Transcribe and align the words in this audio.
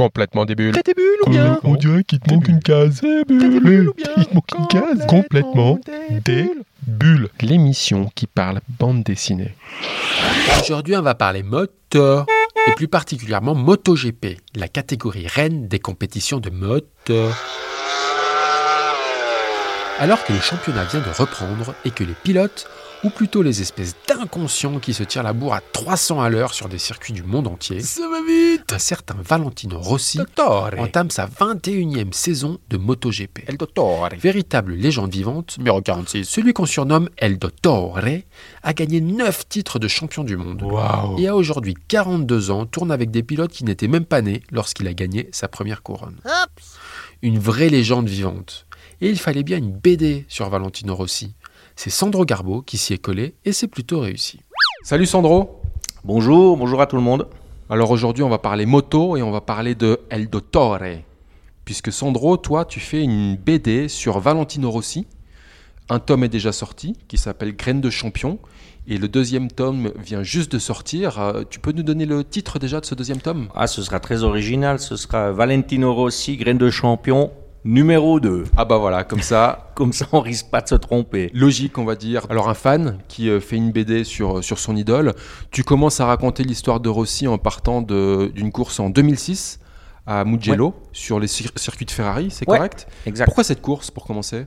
Complètement 0.00 0.46
débile. 0.46 0.72
T'es 0.72 0.82
débile 0.82 1.04
ou 1.26 1.30
bien 1.30 1.60
On 1.62 1.74
dirait 1.74 2.04
qu'il 2.04 2.20
te 2.20 2.32
manque 2.32 2.48
une 2.48 2.60
case. 2.60 3.02
Ou 3.02 3.24
bien 3.26 3.50
Il 4.16 4.26
te 4.26 4.34
manque 4.34 4.50
une 4.58 4.66
case. 4.68 5.06
Complètement 5.06 5.78
débile. 6.08 7.28
L'émission 7.42 8.10
qui 8.14 8.26
parle 8.26 8.60
bande 8.78 9.02
dessinée. 9.02 9.54
Aujourd'hui, 10.58 10.96
on 10.96 11.02
va 11.02 11.14
parler 11.14 11.42
moteur, 11.42 12.24
et 12.66 12.70
plus 12.76 12.88
particulièrement 12.88 13.54
MotoGP, 13.54 14.38
la 14.56 14.68
catégorie 14.68 15.26
reine 15.26 15.68
des 15.68 15.80
compétitions 15.80 16.40
de 16.40 16.48
moteur. 16.48 17.36
Alors 20.00 20.24
que 20.24 20.32
le 20.32 20.40
championnat 20.40 20.84
vient 20.84 21.00
de 21.00 21.10
reprendre 21.10 21.74
et 21.84 21.90
que 21.90 22.02
les 22.02 22.14
pilotes, 22.14 22.66
ou 23.04 23.10
plutôt 23.10 23.42
les 23.42 23.60
espèces 23.60 23.94
d'inconscients 24.08 24.78
qui 24.78 24.94
se 24.94 25.02
tirent 25.02 25.22
la 25.22 25.34
bourre 25.34 25.52
à 25.52 25.60
300 25.60 26.22
à 26.22 26.30
l'heure 26.30 26.54
sur 26.54 26.70
des 26.70 26.78
circuits 26.78 27.12
du 27.12 27.22
monde 27.22 27.46
entier, 27.46 27.80
Ça 27.80 28.08
va 28.08 28.22
vite 28.26 28.72
un 28.72 28.78
certain 28.78 29.16
Valentino 29.22 29.78
Rossi 29.78 30.16
Dottore 30.16 30.70
entame 30.78 31.10
sa 31.10 31.26
21e 31.26 32.14
saison 32.14 32.58
de 32.70 32.78
MotoGP. 32.78 33.44
El 33.46 33.58
Dottore 33.58 34.08
Véritable 34.18 34.72
légende 34.72 35.12
vivante, 35.12 35.58
Numéro 35.58 35.82
46 35.82 36.24
celui 36.24 36.54
qu'on 36.54 36.64
surnomme 36.64 37.10
El 37.18 37.38
Dottore 37.38 38.00
a 38.62 38.72
gagné 38.72 39.02
9 39.02 39.48
titres 39.50 39.78
de 39.78 39.86
champion 39.86 40.24
du 40.24 40.38
monde. 40.38 40.64
Et 41.18 41.28
a 41.28 41.36
aujourd'hui 41.36 41.74
42 41.88 42.50
ans, 42.50 42.64
tourne 42.64 42.90
avec 42.90 43.10
des 43.10 43.22
pilotes 43.22 43.52
qui 43.52 43.64
n'étaient 43.64 43.86
même 43.86 44.06
pas 44.06 44.22
nés 44.22 44.42
lorsqu'il 44.50 44.88
a 44.88 44.94
gagné 44.94 45.28
sa 45.32 45.46
première 45.46 45.82
couronne. 45.82 46.16
Une 47.20 47.38
vraie 47.38 47.68
légende 47.68 48.08
vivante. 48.08 48.66
Et 49.02 49.08
il 49.08 49.18
fallait 49.18 49.42
bien 49.42 49.56
une 49.56 49.72
BD 49.72 50.26
sur 50.28 50.50
Valentino 50.50 50.94
Rossi. 50.94 51.32
C'est 51.74 51.88
Sandro 51.88 52.26
Garbo 52.26 52.60
qui 52.60 52.76
s'y 52.76 52.92
est 52.92 52.98
collé 52.98 53.34
et 53.46 53.52
c'est 53.52 53.66
plutôt 53.66 54.00
réussi. 54.00 54.40
Salut 54.82 55.06
Sandro 55.06 55.62
Bonjour, 56.04 56.58
bonjour 56.58 56.82
à 56.82 56.86
tout 56.86 56.96
le 56.96 57.02
monde. 57.02 57.26
Alors 57.70 57.90
aujourd'hui 57.90 58.22
on 58.22 58.28
va 58.28 58.38
parler 58.38 58.66
moto 58.66 59.16
et 59.16 59.22
on 59.22 59.30
va 59.30 59.40
parler 59.40 59.74
de 59.74 60.00
El 60.10 60.28
Dottore. 60.28 60.80
Puisque 61.64 61.90
Sandro, 61.90 62.36
toi 62.36 62.66
tu 62.66 62.78
fais 62.78 63.02
une 63.02 63.36
BD 63.36 63.88
sur 63.88 64.18
Valentino 64.18 64.70
Rossi. 64.70 65.06
Un 65.88 65.98
tome 65.98 66.24
est 66.24 66.28
déjà 66.28 66.52
sorti 66.52 66.94
qui 67.08 67.16
s'appelle 67.16 67.56
Graines 67.56 67.80
de 67.80 67.90
champion. 67.90 68.38
Et 68.86 68.98
le 68.98 69.08
deuxième 69.08 69.50
tome 69.50 69.92
vient 69.96 70.22
juste 70.22 70.52
de 70.52 70.58
sortir. 70.58 71.18
Euh, 71.20 71.42
Tu 71.48 71.58
peux 71.58 71.72
nous 71.72 71.82
donner 71.82 72.06
le 72.06 72.22
titre 72.22 72.58
déjà 72.58 72.80
de 72.80 72.86
ce 72.86 72.94
deuxième 72.94 73.20
tome? 73.20 73.48
Ah, 73.54 73.66
ce 73.66 73.82
sera 73.82 73.98
très 73.98 74.24
original, 74.24 74.78
ce 74.78 74.96
sera 74.96 75.32
Valentino 75.32 75.94
Rossi, 75.94 76.36
graine 76.36 76.58
de 76.58 76.70
champion, 76.70 77.30
numéro 77.64 78.20
2. 78.20 78.44
Ah 78.56 78.64
bah 78.64 78.78
voilà, 78.78 79.04
comme 79.04 79.20
ça, 79.22 79.70
Comme 79.74 79.92
ça, 79.92 80.06
on 80.12 80.20
risque 80.20 80.50
pas 80.50 80.60
de 80.60 80.68
se 80.68 80.74
tromper. 80.74 81.30
logique 81.34 81.78
on 81.78 81.84
va 81.84 81.94
dire. 81.96 82.26
Alors 82.30 82.48
un 82.48 82.54
fan 82.54 82.98
qui 83.08 83.28
euh, 83.30 83.40
fait 83.40 83.56
une 83.56 83.72
BD 83.72 84.04
sur, 84.04 84.42
sur 84.44 84.58
son 84.58 84.76
idole, 84.76 85.14
tu 85.50 85.62
commences 85.64 86.00
à 86.00 86.06
raconter 86.06 86.42
l'histoire 86.44 86.80
de 86.80 86.88
Rossi 86.88 87.26
en 87.28 87.38
partant 87.38 87.80
d'une 87.82 88.52
course 88.52 88.80
en 88.80 88.90
2006 88.90 89.58
à 90.06 90.24
Mugello 90.24 90.74
sur 90.92 91.20
les 91.20 91.26
cir- 91.28 91.56
circuits 91.56 91.86
de 91.86 91.90
Ferrari, 91.90 92.30
c'est 92.30 92.48
Ouais. 92.48 92.56
correct? 92.56 92.86
Exact. 93.06 93.26
Pourquoi 93.26 93.44
cette 93.44 93.60
course 93.62 93.90
pour 93.90 94.06
commencer? 94.06 94.46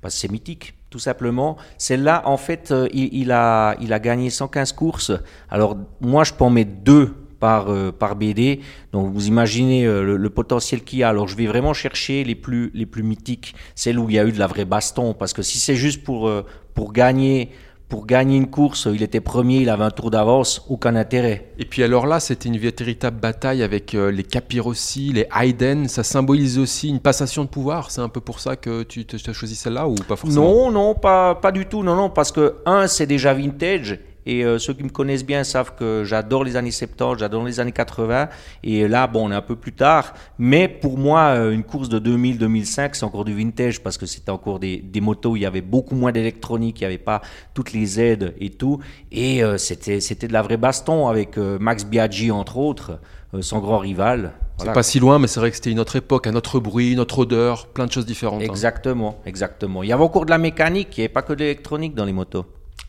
Parce 0.00 0.14
que 0.14 0.20
c'est 0.20 0.30
mythique, 0.30 0.74
tout 0.90 0.98
simplement. 0.98 1.56
Celle-là, 1.78 2.22
en 2.26 2.36
fait, 2.36 2.72
euh, 2.72 2.88
il, 2.92 3.08
il 3.14 3.32
a, 3.32 3.76
il 3.80 3.92
a 3.92 3.98
gagné 4.00 4.28
115 4.30 4.72
courses. 4.72 5.12
Alors, 5.48 5.76
moi, 6.00 6.24
je 6.24 6.32
peux 6.32 6.44
en 6.44 6.50
mettre 6.50 6.72
deux 6.82 7.14
par, 7.42 7.70
euh, 7.70 7.90
par 7.90 8.14
BD. 8.14 8.60
Donc, 8.92 9.12
vous 9.12 9.26
imaginez 9.26 9.84
euh, 9.84 10.04
le, 10.04 10.16
le 10.16 10.30
potentiel 10.30 10.82
qu'il 10.84 11.00
y 11.00 11.02
a. 11.02 11.08
Alors, 11.08 11.26
je 11.26 11.36
vais 11.36 11.48
vraiment 11.48 11.74
chercher 11.74 12.22
les 12.22 12.36
plus, 12.36 12.70
les 12.72 12.86
plus 12.86 13.02
mythiques, 13.02 13.56
celles 13.74 13.98
où 13.98 14.08
il 14.08 14.14
y 14.14 14.18
a 14.20 14.24
eu 14.24 14.30
de 14.30 14.38
la 14.38 14.46
vraie 14.46 14.64
baston. 14.64 15.12
Parce 15.12 15.32
que 15.32 15.42
si 15.42 15.58
c'est 15.58 15.74
juste 15.74 16.04
pour, 16.04 16.28
euh, 16.28 16.46
pour 16.74 16.92
gagner... 16.92 17.50
Pour 17.88 18.06
gagner 18.06 18.38
une 18.38 18.48
course, 18.48 18.88
il 18.90 19.02
était 19.02 19.20
premier, 19.20 19.58
il 19.58 19.68
avait 19.68 19.84
un 19.84 19.90
tour 19.90 20.10
d'avance, 20.10 20.64
aucun 20.70 20.96
intérêt. 20.96 21.52
Et 21.58 21.66
puis 21.66 21.82
alors 21.82 22.06
là, 22.06 22.20
c'était 22.20 22.48
une 22.48 22.56
véritable 22.56 23.20
bataille 23.20 23.62
avec 23.62 23.92
les 23.92 24.22
Capirossi, 24.22 25.12
les 25.12 25.26
Hayden. 25.38 25.88
Ça 25.88 26.02
symbolise 26.02 26.58
aussi 26.58 26.88
une 26.88 27.00
passation 27.00 27.44
de 27.44 27.50
pouvoir. 27.50 27.90
C'est 27.90 28.00
un 28.00 28.08
peu 28.08 28.22
pour 28.22 28.40
ça 28.40 28.56
que 28.56 28.82
tu 28.82 29.04
tu 29.04 29.16
as 29.28 29.34
choisi 29.34 29.56
celle-là 29.56 29.86
ou 29.88 29.96
pas 29.96 30.16
forcément? 30.16 30.42
Non, 30.42 30.70
non, 30.70 30.94
pas, 30.94 31.34
pas 31.34 31.52
du 31.52 31.66
tout. 31.66 31.82
Non, 31.82 31.94
non, 31.94 32.08
parce 32.08 32.32
que, 32.32 32.54
un, 32.64 32.86
c'est 32.86 33.04
déjà 33.06 33.34
vintage. 33.34 33.98
Et 34.24 34.44
euh, 34.44 34.58
ceux 34.58 34.72
qui 34.72 34.84
me 34.84 34.88
connaissent 34.88 35.24
bien 35.24 35.42
savent 35.44 35.74
que 35.74 36.04
j'adore 36.04 36.44
les 36.44 36.56
années 36.56 36.70
70, 36.70 37.18
j'adore 37.18 37.44
les 37.44 37.58
années 37.60 37.72
80. 37.72 38.28
Et 38.62 38.86
là, 38.86 39.06
bon, 39.06 39.28
on 39.28 39.32
est 39.32 39.34
un 39.34 39.42
peu 39.42 39.56
plus 39.56 39.72
tard. 39.72 40.14
Mais 40.38 40.68
pour 40.68 40.96
moi, 40.98 41.20
euh, 41.36 41.50
une 41.50 41.64
course 41.64 41.88
de 41.88 41.98
2000-2005, 41.98 42.90
c'est 42.94 43.04
encore 43.04 43.24
du 43.24 43.34
vintage 43.34 43.80
parce 43.82 43.98
que 43.98 44.06
c'était 44.06 44.30
encore 44.30 44.58
des, 44.60 44.76
des 44.78 45.00
motos 45.00 45.30
où 45.32 45.36
il 45.36 45.42
y 45.42 45.46
avait 45.46 45.60
beaucoup 45.60 45.94
moins 45.94 46.12
d'électronique, 46.12 46.80
il 46.80 46.82
n'y 46.84 46.86
avait 46.86 46.98
pas 46.98 47.20
toutes 47.54 47.72
les 47.72 48.00
aides 48.00 48.34
et 48.38 48.50
tout. 48.50 48.78
Et 49.10 49.42
euh, 49.42 49.58
c'était 49.58 50.00
c'était 50.00 50.28
de 50.28 50.32
la 50.32 50.42
vraie 50.42 50.56
baston 50.56 51.08
avec 51.08 51.36
euh, 51.38 51.58
Max 51.60 51.84
Biaggi, 51.84 52.30
entre 52.30 52.58
autres, 52.58 53.00
son 53.40 53.58
grand 53.60 53.78
rival. 53.78 54.32
C'est 54.58 54.64
Voilà. 54.64 54.72
pas 54.74 54.82
si 54.82 55.00
loin, 55.00 55.18
mais 55.18 55.26
c'est 55.26 55.40
vrai 55.40 55.50
que 55.50 55.56
c'était 55.56 55.70
une 55.70 55.80
autre 55.80 55.96
époque, 55.96 56.26
un 56.26 56.34
autre 56.36 56.60
bruit, 56.60 56.92
une 56.92 57.00
autre 57.00 57.20
odeur, 57.20 57.66
plein 57.68 57.86
de 57.86 57.92
choses 57.92 58.04
différentes. 58.06 58.42
hein. 58.42 58.44
Exactement, 58.44 59.18
exactement. 59.26 59.82
Il 59.82 59.88
y 59.88 59.92
avait 59.92 60.02
encore 60.04 60.26
de 60.26 60.30
la 60.30 60.38
mécanique, 60.38 60.96
il 60.96 61.00
n'y 61.00 61.04
avait 61.06 61.12
pas 61.12 61.22
que 61.22 61.32
de 61.32 61.38
l'électronique 61.40 61.94
dans 61.94 62.04
les 62.04 62.12
motos. 62.12 62.44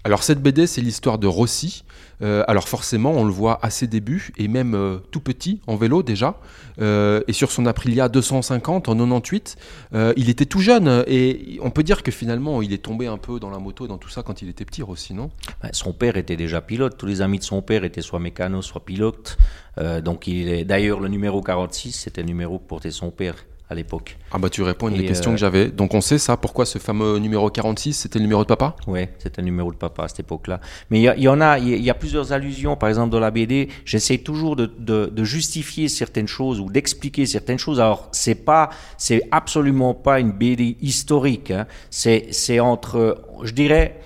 Alors 0.06 0.22
cette 0.22 0.41
BD, 0.41 0.68
c'est 0.68 0.81
l'histoire 0.81 1.18
de 1.18 1.28
Rossi. 1.28 1.86
Euh, 2.22 2.44
alors 2.47 2.68
forcément, 2.68 3.12
on 3.12 3.24
le 3.24 3.31
voit 3.31 3.59
à 3.62 3.69
ses 3.69 3.88
débuts, 3.88 4.31
et 4.38 4.50
même 4.50 4.75
euh, 4.75 4.97
tout 5.12 5.22
petit, 5.22 5.62
en 5.66 5.78
vélo 5.78 6.03
déjà. 6.03 6.40
Euh, 6.81 7.22
et 7.28 7.34
sur 7.34 7.52
son 7.52 7.66
Aprilia 7.66 8.09
250 8.09 8.90
en 8.90 8.96
98, 8.96 9.56
euh, 9.94 10.14
il 10.18 10.30
était 10.30 10.46
tout 10.46 10.59
jeune. 10.59 11.03
Et 11.08 11.58
on 11.62 11.69
peut 11.69 11.84
dire 11.84 12.03
que 12.03 12.12
finalement, 12.12 12.62
il 12.62 12.74
est 12.74 12.84
tombé 12.84 13.08
un 13.08 13.18
peu 13.18 13.40
dans 13.40 13.50
la 13.50 13.59
moto, 13.59 13.88
dans 13.88 13.97
tout 13.97 14.09
ça, 14.09 14.24
quand 14.24 14.41
il 14.41 14.50
était 14.50 14.66
petit, 14.66 14.81
Rossi, 14.81 15.14
non? 15.14 15.31
Son 15.72 15.94
père 15.94 16.18
était 16.18 16.35
déjà 16.35 16.59
pilote. 16.59 16.97
Tous 16.97 17.06
les 17.06 17.22
amis 17.22 17.40
de 17.40 17.44
son 17.44 17.62
père 17.62 17.85
étaient 17.85 18.02
soit 18.02 18.20
mécano, 18.20 18.62
soit 18.62 18.84
pilote. 18.84 19.38
Euh, 19.78 20.02
donc, 20.02 20.28
il 20.28 20.50
est 20.50 20.66
d'ailleurs 20.66 21.00
le 21.00 21.08
numéro 21.08 21.41
46, 21.41 21.94
c'était 21.94 22.22
le 22.22 22.28
numéro 22.28 22.59
que 22.59 22.68
portait 22.68 22.91
son 22.91 23.09
père 23.09 23.35
à 23.73 23.75
l'époque. 23.75 24.17
Ah 24.31 24.38
bah 24.38 24.50
tu 24.50 24.61
réponds 24.63 24.88
à 24.88 24.89
une 24.91 24.95
Et, 24.95 25.00
des 25.01 25.06
questions 25.07 25.31
euh, 25.31 25.34
que 25.34 25.39
j'avais. 25.39 25.67
Donc 25.67 25.94
on 25.94 26.00
sait 26.01 26.17
ça, 26.17 26.38
pourquoi 26.38 26.66
ce 26.66 26.79
fameux 26.79 27.17
numéro 27.19 27.50
46, 27.50 27.94
c'était 27.94 28.19
le 28.19 28.23
numéro 28.23 28.44
de 28.44 28.47
papa? 28.47 28.75
Ouais, 28.88 29.13
c'était 29.19 29.41
le 29.41 29.45
numéro 29.45 29.72
de 29.72 29.78
papa 29.78 30.06
à 30.06 30.07
cette 30.07 30.22
époque-là. 30.22 30.61
Mais 30.89 31.01
il 31.01 31.22
y, 31.22 31.28
en 31.28 31.41
a, 31.41 31.59
il 31.59 31.69
y 31.69 31.73
a- 31.73 31.78
il 31.78 31.84
y 31.84 31.89
a 31.89 31.94
plusieurs 31.94 32.31
allusions. 32.31 32.75
Par 32.78 32.88
exemple, 32.89 33.09
dans 33.11 33.19
la 33.19 33.31
BD, 33.31 33.67
j'essaie 33.85 34.19
toujours 34.19 34.56
de, 34.56 34.66
de- 34.78 35.07
de 35.13 35.23
justifier 35.23 35.89
certaines 35.89 36.28
choses 36.28 36.59
ou 36.59 36.69
d'expliquer 36.69 37.25
certaines 37.25 37.59
choses. 37.59 37.79
Alors, 37.79 38.07
c'est 38.11 38.35
pas, 38.45 38.69
c'est 38.97 39.23
absolument 39.31 39.94
pas 39.94 40.19
une 40.19 40.31
BD 40.31 40.78
historique. 40.81 41.51
hein. 41.51 41.67
C'est, 41.90 42.28
c'est 42.31 42.59
entre, 42.59 43.22
je 43.44 43.51
dirais, 43.53 44.00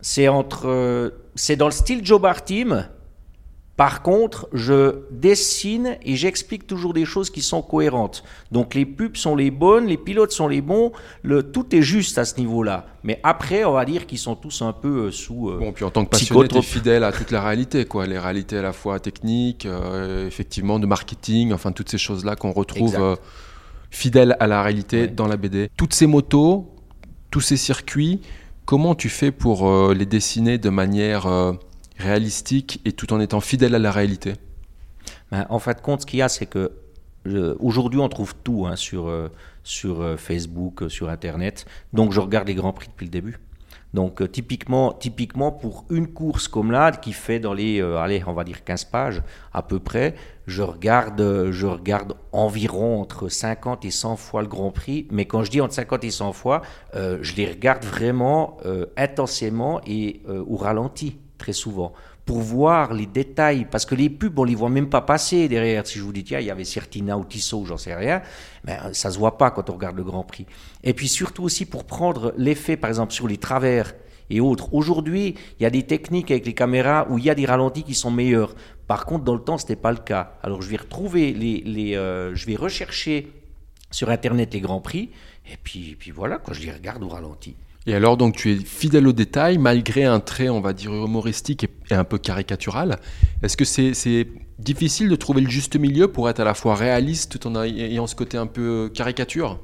c'est 0.00 0.28
entre, 0.28 0.68
euh, 0.68 1.10
c'est 1.34 1.56
dans 1.56 1.66
le 1.66 1.72
style 1.72 2.00
Joe 2.04 2.20
Bartim. 2.20 2.86
Par 3.80 4.02
contre, 4.02 4.46
je 4.52 4.96
dessine 5.10 5.96
et 6.04 6.14
j'explique 6.14 6.66
toujours 6.66 6.92
des 6.92 7.06
choses 7.06 7.30
qui 7.30 7.40
sont 7.40 7.62
cohérentes. 7.62 8.22
Donc 8.52 8.74
les 8.74 8.84
pubs 8.84 9.16
sont 9.16 9.34
les 9.34 9.50
bonnes, 9.50 9.86
les 9.86 9.96
pilotes 9.96 10.32
sont 10.32 10.48
les 10.48 10.60
bons, 10.60 10.92
le, 11.22 11.42
tout 11.50 11.74
est 11.74 11.80
juste 11.80 12.18
à 12.18 12.26
ce 12.26 12.36
niveau-là. 12.38 12.84
Mais 13.04 13.18
après, 13.22 13.64
on 13.64 13.72
va 13.72 13.86
dire 13.86 14.06
qu'ils 14.06 14.18
sont 14.18 14.34
tous 14.36 14.60
un 14.60 14.74
peu 14.74 15.06
euh, 15.06 15.10
sous... 15.10 15.48
euh, 15.48 15.56
Bon, 15.58 15.72
puis 15.72 15.86
en 15.86 15.90
tant 15.90 16.04
que 16.04 16.10
passionné, 16.10 16.42
t'es 16.42 16.48
Psychotrope. 16.48 16.64
fidèle 16.66 17.04
à 17.04 17.10
toute 17.10 17.30
la 17.30 17.40
réalité, 17.40 17.86
quoi. 17.86 18.04
Les 18.06 18.18
réalités 18.18 18.58
à 18.58 18.62
la 18.62 18.74
fois 18.74 19.00
techniques, 19.00 19.64
euh, 19.64 20.26
effectivement, 20.26 20.78
de 20.78 20.84
marketing, 20.86 21.54
enfin 21.54 21.72
toutes 21.72 21.88
ces 21.88 21.96
choses-là 21.96 22.36
qu'on 22.36 22.52
retrouve 22.52 22.96
euh, 23.00 23.16
fidèles 23.90 24.36
à 24.40 24.46
la 24.46 24.62
réalité 24.62 25.00
Ouais. 25.04 25.08
dans 25.08 25.26
la 25.26 25.38
BD. 25.38 25.70
Toutes 25.78 25.94
ces 25.94 26.06
motos, 26.06 26.68
tous 27.30 27.40
ces 27.40 27.56
circuits, 27.56 28.20
comment 28.66 28.94
tu 28.94 29.08
fais 29.08 29.30
pour 29.30 29.66
euh, 29.66 29.94
les 29.94 30.04
dessiner 30.04 30.58
de 30.58 30.68
manière 30.68 31.26
réalistique 32.00 32.80
et 32.84 32.92
tout 32.92 33.12
en 33.12 33.20
étant 33.20 33.40
fidèle 33.40 33.74
à 33.74 33.78
la 33.78 33.92
réalité 33.92 34.34
Ben, 35.30 35.46
en 35.48 35.58
fait, 35.58 35.80
compte, 35.80 36.02
ce 36.02 36.06
qu'il 36.06 36.18
y 36.18 36.22
a, 36.22 36.28
c'est 36.28 36.46
que 36.46 36.72
euh, 37.26 37.54
aujourd'hui, 37.60 38.00
on 38.00 38.08
trouve 38.08 38.34
tout 38.42 38.66
hein, 38.66 38.76
sur, 38.76 39.08
euh, 39.08 39.28
sur 39.62 40.00
euh, 40.00 40.16
Facebook, 40.16 40.84
sur 40.88 41.08
Internet. 41.08 41.66
Donc, 41.92 42.12
je 42.12 42.20
regarde 42.20 42.48
les 42.48 42.54
grands 42.54 42.72
prix 42.72 42.88
depuis 42.88 43.06
le 43.06 43.10
début. 43.10 43.38
Donc, 43.92 44.30
typiquement, 44.30 44.92
typiquement, 44.92 45.50
pour 45.50 45.84
une 45.90 46.06
course 46.06 46.46
comme 46.46 46.70
là, 46.70 46.92
qui 46.92 47.12
fait 47.12 47.40
dans 47.40 47.52
les, 47.52 47.82
euh, 47.82 47.98
allez, 47.98 48.22
on 48.24 48.32
va 48.32 48.44
dire 48.44 48.62
15 48.62 48.84
pages 48.84 49.20
à 49.52 49.62
peu 49.62 49.80
près, 49.80 50.14
je 50.46 50.62
regarde, 50.62 51.50
je 51.50 51.66
regarde 51.66 52.14
environ 52.30 53.00
entre 53.00 53.28
50 53.28 53.84
et 53.84 53.90
100 53.90 54.14
fois 54.14 54.42
le 54.42 54.48
Grand 54.48 54.70
Prix. 54.70 55.08
Mais 55.10 55.24
quand 55.24 55.42
je 55.42 55.50
dis 55.50 55.60
entre 55.60 55.74
50 55.74 56.04
et 56.04 56.10
100 56.12 56.32
fois, 56.32 56.62
je 56.94 57.34
les 57.34 57.46
regarde 57.46 57.84
vraiment 57.84 58.58
intensément 58.96 59.80
et 59.86 60.22
au 60.28 60.56
ralenti, 60.56 61.16
très 61.40 61.52
souvent 61.52 61.92
pour 62.24 62.38
voir 62.42 62.94
les 62.94 63.06
détails, 63.06 63.66
parce 63.68 63.84
que 63.84 63.96
les 63.96 64.08
pubs, 64.08 64.38
on 64.38 64.44
les 64.44 64.54
voit 64.54 64.68
même 64.68 64.88
pas 64.88 65.00
passer 65.00 65.48
derrière. 65.48 65.84
Si 65.86 65.98
je 65.98 66.04
vous 66.04 66.12
dis, 66.12 66.22
tiens, 66.22 66.38
il 66.38 66.46
y 66.46 66.50
avait 66.50 66.64
Certina 66.64 67.18
ou 67.18 67.24
Tissot, 67.24 67.64
j'en 67.64 67.76
sais 67.76 67.94
rien, 67.94 68.22
mais 68.62 68.78
euh, 68.84 68.92
ça 68.92 69.10
se 69.10 69.18
voit 69.18 69.36
pas 69.36 69.50
quand 69.50 69.68
on 69.68 69.72
regarde 69.72 69.96
le 69.96 70.04
Grand 70.04 70.22
Prix. 70.22 70.46
Et 70.84 70.94
puis 70.94 71.08
surtout 71.08 71.42
aussi 71.42 71.66
pour 71.66 71.84
prendre 71.84 72.32
l'effet, 72.36 72.76
par 72.76 72.88
exemple, 72.88 73.12
sur 73.12 73.26
les 73.26 73.38
travers 73.38 73.94
et 74.28 74.38
autres. 74.38 74.72
Aujourd'hui, 74.72 75.34
il 75.58 75.62
y 75.64 75.66
a 75.66 75.70
des 75.70 75.82
techniques 75.82 76.30
avec 76.30 76.46
les 76.46 76.54
caméras 76.54 77.06
où 77.10 77.18
il 77.18 77.24
y 77.24 77.30
a 77.30 77.34
des 77.34 77.46
ralentis 77.46 77.82
qui 77.82 77.94
sont 77.94 78.12
meilleurs. 78.12 78.54
Par 78.86 79.06
contre, 79.06 79.24
dans 79.24 79.34
le 79.34 79.42
temps, 79.42 79.58
c'était 79.58 79.74
pas 79.74 79.90
le 79.90 79.98
cas. 79.98 80.34
Alors, 80.44 80.62
je 80.62 80.68
vais 80.68 80.76
retrouver 80.76 81.32
les, 81.32 81.96
euh, 81.96 82.32
je 82.36 82.46
vais 82.46 82.54
rechercher 82.54 83.32
sur 83.90 84.08
Internet 84.08 84.54
les 84.54 84.60
Grands 84.60 84.80
Prix, 84.80 85.10
et 85.50 85.56
puis, 85.60 85.96
puis 85.98 86.12
voilà, 86.12 86.38
quand 86.38 86.52
je 86.52 86.62
les 86.62 86.70
regarde 86.70 87.02
au 87.02 87.08
ralenti. 87.08 87.56
Et 87.90 87.94
alors, 87.96 88.16
donc, 88.16 88.36
tu 88.36 88.52
es 88.52 88.56
fidèle 88.56 89.08
au 89.08 89.12
détail, 89.12 89.58
malgré 89.58 90.04
un 90.04 90.20
trait, 90.20 90.48
on 90.48 90.60
va 90.60 90.72
dire, 90.72 90.92
humoristique 90.92 91.64
et, 91.64 91.94
un 91.94 92.04
peu 92.04 92.18
caricatural. 92.18 93.00
Est-ce 93.42 93.56
que 93.56 93.64
c'est 93.64 94.28
difficile 94.60 95.08
de 95.08 95.16
trouver 95.16 95.40
le 95.40 95.50
juste 95.50 95.74
milieu 95.74 96.06
pour 96.06 96.30
être 96.30 96.38
à 96.38 96.44
la 96.44 96.54
fois 96.54 96.76
réaliste 96.76 97.40
tout 97.40 97.48
en 97.48 97.60
ayant 97.64 98.06
ce 98.06 98.14
côté 98.14 98.36
un 98.36 98.46
peu 98.46 98.92
caricature? 98.94 99.58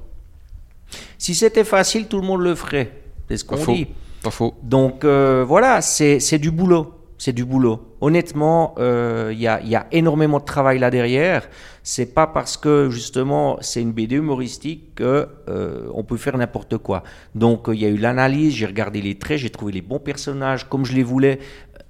Si 1.18 1.36
c'était 1.36 1.62
facile, 1.62 2.08
tout 2.08 2.20
le 2.20 2.26
monde 2.26 2.40
le 2.40 2.56
ferait. 2.56 3.00
C'est 3.28 3.36
ce 3.36 3.44
qu'on 3.44 3.64
dit. 3.64 3.86
Pas 4.24 4.32
faux. 4.32 4.54
Donc 4.64 5.04
euh, 5.04 5.44
voilà, 5.46 5.80
c'est 5.80 6.38
du 6.40 6.50
boulot. 6.50 6.94
C'est 7.26 7.32
du 7.32 7.44
boulot. 7.44 7.96
Honnêtement, 8.00 8.74
il 8.76 8.84
euh, 8.84 9.32
y, 9.32 9.48
a, 9.48 9.60
y, 9.60 9.74
a, 9.74 9.88
énormément 9.90 10.38
de 10.38 10.44
travail 10.44 10.78
là 10.78 10.92
derrière. 10.92 11.48
C'est 11.82 12.14
pas 12.14 12.28
parce 12.28 12.56
que 12.56 12.88
justement 12.88 13.58
c'est 13.62 13.82
une 13.82 13.90
BD 13.90 14.14
humoristique 14.14 14.94
que 14.94 15.26
euh, 15.48 15.88
on 15.92 16.04
peut 16.04 16.18
faire 16.18 16.38
n'importe 16.38 16.78
quoi. 16.78 17.02
Donc 17.34 17.64
il 17.66 17.80
y 17.80 17.84
a 17.84 17.88
eu 17.88 17.96
l'analyse, 17.96 18.54
j'ai 18.54 18.66
regardé 18.66 19.02
les 19.02 19.18
traits, 19.18 19.38
j'ai 19.38 19.50
trouvé 19.50 19.72
les 19.72 19.82
bons 19.82 19.98
personnages 19.98 20.68
comme 20.68 20.84
je 20.84 20.92
les 20.92 21.02
voulais. 21.02 21.40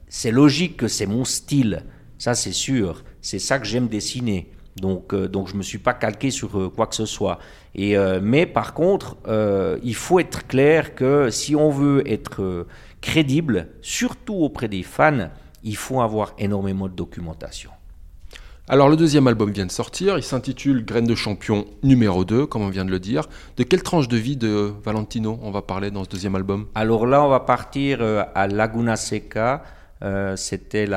C'est 0.08 0.30
logique 0.30 0.78
que 0.78 0.88
c'est 0.88 1.04
mon 1.04 1.26
style, 1.26 1.82
ça 2.16 2.34
c'est 2.34 2.52
sûr. 2.52 3.04
C'est 3.20 3.38
ça 3.38 3.58
que 3.58 3.66
j'aime 3.66 3.88
dessiner. 3.88 4.50
Donc, 4.80 5.14
euh, 5.14 5.26
donc 5.26 5.48
je 5.48 5.54
ne 5.54 5.58
me 5.58 5.62
suis 5.62 5.78
pas 5.78 5.94
calqué 5.94 6.30
sur 6.30 6.58
euh, 6.58 6.68
quoi 6.68 6.86
que 6.86 6.94
ce 6.94 7.06
soit. 7.06 7.38
Euh, 7.78 8.20
mais 8.22 8.46
par 8.46 8.74
contre, 8.74 9.16
il 9.82 9.94
faut 9.94 10.18
être 10.18 10.46
clair 10.46 10.94
que 10.94 11.30
si 11.30 11.54
on 11.54 11.70
veut 11.70 12.02
être 12.10 12.66
crédible, 13.00 13.68
surtout 13.82 14.34
auprès 14.34 14.68
des 14.68 14.82
fans, 14.82 15.30
il 15.62 15.76
faut 15.76 16.00
avoir 16.00 16.34
énormément 16.38 16.88
de 16.88 16.94
documentation. 16.94 17.70
Alors 18.68 18.88
le 18.88 18.96
deuxième 18.96 19.28
album 19.28 19.52
vient 19.52 19.66
de 19.66 19.70
sortir, 19.70 20.18
il 20.18 20.24
s'intitule 20.24 20.84
Graines 20.84 21.06
de 21.06 21.14
champion 21.14 21.66
numéro 21.84 22.24
2, 22.24 22.46
comme 22.46 22.62
on 22.62 22.68
vient 22.68 22.84
de 22.84 22.90
le 22.90 22.98
dire. 22.98 23.28
De 23.56 23.62
quelle 23.62 23.82
tranche 23.82 24.08
de 24.08 24.16
vie 24.16 24.36
de 24.36 24.72
Valentino 24.84 25.38
on 25.42 25.52
va 25.52 25.62
parler 25.62 25.92
dans 25.92 26.02
ce 26.02 26.08
deuxième 26.08 26.34
album? 26.34 26.66
Alors 26.74 27.06
là, 27.06 27.22
on 27.22 27.28
va 27.28 27.40
partir 27.40 28.00
à 28.34 28.48
Laguna 28.48 28.96
Seca. 28.96 29.62
C'était 30.34 30.88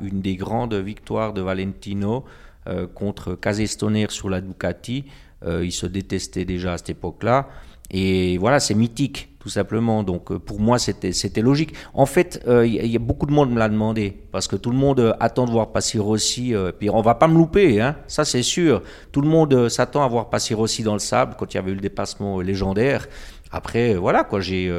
une 0.00 0.22
des 0.22 0.36
grandes 0.36 0.74
victoires 0.74 1.34
de 1.34 1.42
Valentino. 1.42 2.24
Euh, 2.68 2.86
contre 2.86 3.34
Casestoner 3.34 4.08
sur 4.10 4.28
la 4.28 4.42
Ducati. 4.42 5.06
Euh, 5.44 5.64
ils 5.64 5.72
se 5.72 5.86
détestaient 5.86 6.44
déjà 6.44 6.74
à 6.74 6.78
cette 6.78 6.90
époque-là. 6.90 7.48
Et 7.90 8.36
voilà, 8.36 8.60
c'est 8.60 8.74
mythique, 8.74 9.27
tout 9.38 9.48
simplement. 9.48 10.02
Donc 10.02 10.30
euh, 10.30 10.38
pour 10.38 10.60
moi, 10.60 10.78
c'était 10.78 11.40
logique. 11.40 11.74
En 11.94 12.06
fait, 12.06 12.42
il 12.46 12.74
y, 12.74 12.96
a 12.96 12.98
beaucoup 12.98 13.26
de 13.26 13.32
monde 13.32 13.50
me 13.50 13.58
l'a 13.58 13.68
demandé, 13.68 14.16
parce 14.32 14.48
que 14.48 14.56
tout 14.56 14.70
le 14.70 14.76
monde 14.76 15.16
attend 15.20 15.46
de 15.46 15.50
voir 15.50 15.72
passer 15.72 15.98
Rossi. 15.98 16.54
puis 16.78 16.90
on 16.90 17.00
va 17.00 17.14
pas 17.14 17.28
me 17.28 17.36
louper, 17.36 17.80
hein, 17.80 17.96
ça 18.06 18.24
c'est 18.24 18.42
sûr. 18.42 18.82
Tout 19.12 19.20
le 19.20 19.28
monde 19.28 19.68
s'attend 19.68 20.02
à 20.02 20.08
voir 20.08 20.30
passer 20.30 20.54
Rossi 20.54 20.82
dans 20.82 20.94
le 20.94 20.98
sable 20.98 21.34
quand 21.38 21.52
il 21.54 21.56
y 21.56 21.60
avait 21.60 21.72
eu 21.72 21.74
le 21.74 21.80
dépassement 21.80 22.40
légendaire. 22.40 23.06
Après, 23.50 23.94
voilà, 23.94 24.24
quoi, 24.24 24.40
j'ai 24.40 24.72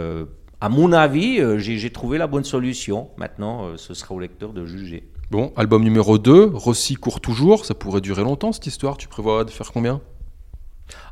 à 0.62 0.69
mon 0.69 0.91
avis, 0.91 1.41
j'ai 1.59 1.89
trouvé 1.89 2.17
la 2.17 2.27
bonne 2.27 2.44
solution. 2.44 3.09
Maintenant, 3.17 3.77
ce 3.77 3.94
sera 3.94 4.13
au 4.13 4.19
lecteur 4.19 4.53
de 4.53 4.65
juger. 4.65 5.09
Bon, 5.31 5.53
album 5.55 5.83
numéro 5.83 6.17
2, 6.17 6.53
Rossi 6.55 6.95
court 6.95 7.21
toujours, 7.21 7.63
ça 7.63 7.75
pourrait 7.75 8.01
durer 8.01 8.23
longtemps 8.23 8.51
cette 8.51 8.65
histoire, 8.65 8.97
tu 8.97 9.07
prévois 9.07 9.44
de 9.44 9.51
faire 9.51 9.71
combien? 9.71 10.01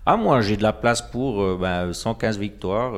Ah 0.08 0.18
moi 0.18 0.42
j'ai 0.42 0.58
de 0.58 0.64
la 0.64 0.74
place 0.74 1.04
pour 1.04 1.36
115 1.36 1.62
euh, 1.62 2.40
ben, 2.40 2.42
victoires, 2.42 2.94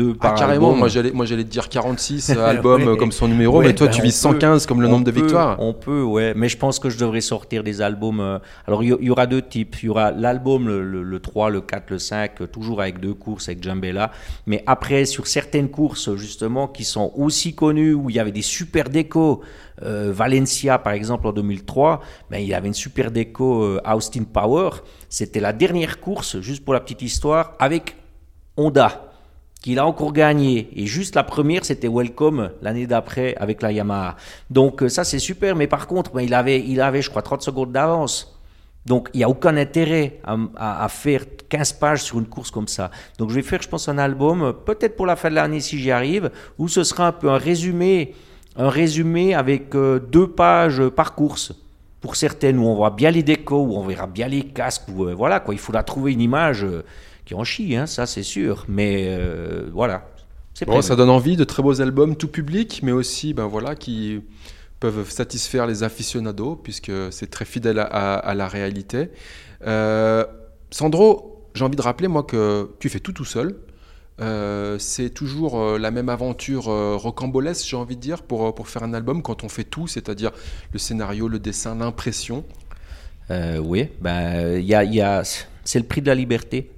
euh, 0.00 0.12
deux 0.12 0.16
ah, 0.20 0.34
carrément, 0.36 0.74
moi 0.74 0.88
j'allais, 0.88 1.12
moi 1.12 1.24
j'allais 1.26 1.44
te 1.44 1.48
dire 1.50 1.68
46 1.68 2.30
albums 2.38 2.96
comme 2.96 3.12
son 3.12 3.28
numéro, 3.28 3.60
mais 3.60 3.74
toi 3.74 3.86
ben, 3.86 3.92
tu 3.92 4.02
vises 4.02 4.16
115 4.16 4.66
comme 4.66 4.82
le 4.82 4.88
nombre 4.88 5.04
de 5.04 5.10
victoires. 5.10 5.56
On 5.60 5.72
peut, 5.72 6.02
ouais, 6.02 6.32
mais 6.36 6.48
je 6.48 6.56
pense 6.56 6.78
que 6.78 6.90
je 6.90 6.98
devrais 6.98 7.20
sortir 7.20 7.62
des 7.62 7.80
albums. 7.80 8.20
Euh, 8.20 8.38
alors 8.66 8.82
il 8.82 8.96
y, 9.00 9.10
aura 9.10 9.26
deux 9.26 9.42
types, 9.42 9.76
il 9.82 9.86
y 9.86 9.88
aura 9.88 10.10
l'album 10.10 10.68
le, 10.68 11.20
3, 11.20 11.50
le 11.50 11.60
4, 11.60 11.90
le 11.90 11.98
5, 11.98 12.50
toujours 12.50 12.80
avec 12.80 13.00
deux 13.00 13.14
courses 13.14 13.48
avec 13.48 13.62
Jambella, 13.62 14.10
mais 14.46 14.62
après 14.66 15.04
sur 15.04 15.26
certaines 15.26 15.70
courses 15.70 16.14
justement 16.16 16.68
qui 16.68 16.84
sont 16.84 17.12
aussi 17.16 17.54
connues 17.54 17.94
où 17.94 18.10
il 18.10 18.16
y 18.16 18.18
avait 18.18 18.32
des 18.32 18.42
super 18.42 18.88
décos. 18.88 19.42
Euh, 19.82 20.12
Valencia, 20.14 20.78
par 20.78 20.92
exemple, 20.92 21.26
en 21.26 21.32
2003, 21.32 22.00
ben, 22.30 22.38
il 22.38 22.46
y 22.46 22.54
avait 22.54 22.68
une 22.68 22.74
super 22.74 23.10
déco 23.10 23.62
euh, 23.62 23.80
Austin 23.84 24.22
Power. 24.22 24.70
C'était 25.08 25.40
la 25.40 25.52
dernière 25.52 26.00
course, 26.00 26.40
juste 26.40 26.64
pour 26.64 26.74
la 26.74 26.80
petite 26.80 27.02
histoire, 27.02 27.54
avec 27.58 27.96
Honda 28.56 29.13
qu'il 29.64 29.78
a 29.78 29.86
encore 29.86 30.12
gagné. 30.12 30.68
Et 30.76 30.84
juste 30.84 31.14
la 31.14 31.24
première, 31.24 31.64
c'était 31.64 31.88
Welcome 31.88 32.50
l'année 32.60 32.86
d'après 32.86 33.34
avec 33.36 33.62
la 33.62 33.72
Yamaha. 33.72 34.16
Donc 34.50 34.82
euh, 34.82 34.90
ça, 34.90 35.04
c'est 35.04 35.18
super. 35.18 35.56
Mais 35.56 35.66
par 35.66 35.86
contre, 35.86 36.12
ben, 36.12 36.20
il, 36.20 36.34
avait, 36.34 36.60
il 36.60 36.82
avait, 36.82 37.00
je 37.00 37.08
crois, 37.08 37.22
30 37.22 37.40
secondes 37.40 37.72
d'avance. 37.72 38.38
Donc 38.84 39.08
il 39.14 39.18
n'y 39.18 39.24
a 39.24 39.28
aucun 39.30 39.56
intérêt 39.56 40.20
à, 40.54 40.86
faire 40.90 41.24
15 41.48 41.72
pages 41.72 42.02
sur 42.02 42.18
une 42.18 42.26
course 42.26 42.50
comme 42.50 42.68
ça. 42.68 42.90
Donc 43.16 43.30
je 43.30 43.36
vais 43.36 43.42
faire, 43.42 43.62
je 43.62 43.68
pense, 43.70 43.88
un 43.88 43.96
album, 43.96 44.52
peut-être 44.66 44.96
pour 44.96 45.06
la 45.06 45.16
fin 45.16 45.30
de 45.30 45.36
l'année 45.36 45.60
si 45.60 45.78
j'y 45.78 45.90
arrive, 45.90 46.30
où 46.58 46.68
ce 46.68 46.84
sera 46.84 47.06
un 47.06 47.12
peu 47.12 47.30
un 47.30 47.38
résumé, 47.38 48.14
un 48.56 48.68
résumé 48.68 49.32
avec 49.34 49.74
euh, 49.74 49.98
deux 49.98 50.26
pages 50.26 50.86
par 50.90 51.14
course. 51.14 51.54
Pour 52.02 52.16
certaines, 52.16 52.58
où 52.58 52.66
on 52.66 52.74
voit 52.74 52.90
bien 52.90 53.10
les 53.10 53.22
décos, 53.22 53.62
où 53.62 53.78
on 53.78 53.86
verra 53.86 54.06
bien 54.06 54.28
les 54.28 54.42
casques, 54.42 54.82
où 54.94 55.06
euh, 55.06 55.14
voilà, 55.14 55.40
quoi, 55.40 55.54
il 55.54 55.60
faudra 55.60 55.82
trouver 55.82 56.12
une 56.12 56.20
image 56.20 56.66
qui 57.24 57.34
en 57.34 57.44
chie, 57.44 57.76
hein, 57.76 57.86
ça 57.86 58.06
c'est 58.06 58.22
sûr. 58.22 58.64
Mais 58.68 59.06
euh, 59.08 59.68
voilà. 59.72 60.08
Bon, 60.66 60.82
ça 60.82 60.94
donne 60.94 61.10
envie 61.10 61.36
de 61.36 61.44
très 61.44 61.62
beaux 61.62 61.80
albums 61.80 62.16
tout 62.16 62.28
public, 62.28 62.80
mais 62.82 62.92
aussi 62.92 63.34
ben 63.34 63.46
voilà, 63.46 63.74
qui 63.74 64.20
peuvent 64.78 65.10
satisfaire 65.10 65.66
les 65.66 65.82
aficionados, 65.82 66.56
puisque 66.56 66.92
c'est 67.10 67.28
très 67.28 67.44
fidèle 67.44 67.78
à, 67.80 68.34
la 68.34 68.46
réalité. 68.46 69.10
Euh, 69.66 70.24
Sandro, 70.70 71.48
j'ai 71.54 71.64
envie 71.64 71.76
de 71.76 71.82
rappeler 71.82 72.06
moi 72.06 72.22
que 72.22 72.70
tu 72.78 72.88
fais 72.88 73.00
tout 73.00 73.12
tout 73.12 73.24
seul. 73.24 73.56
Euh, 74.20 74.78
c'est 74.78 75.10
toujours 75.10 75.76
la 75.76 75.90
même 75.90 76.08
aventure 76.08 76.66
rocambolesque, 76.66 77.66
j'ai 77.66 77.76
envie 77.76 77.96
de 77.96 78.00
dire, 78.00 78.22
pour, 78.22 78.54
pour 78.54 78.68
faire 78.68 78.84
un 78.84 78.94
album 78.94 79.22
quand 79.22 79.42
on 79.42 79.48
fait 79.48 79.64
tout, 79.64 79.88
c'est-à-dire 79.88 80.30
le 80.72 80.78
scénario, 80.78 81.26
le 81.26 81.40
dessin, 81.40 81.74
l'impression. 81.74 82.44
oui, 83.30 83.88
ben, 84.00 84.60
y 84.60 84.72
a, 84.72 84.84
y 84.84 85.00
a, 85.00 85.24
c'est 85.64 85.80
le 85.80 85.86
prix 85.86 86.00
de 86.00 86.06
la 86.06 86.14
liberté. 86.14 86.70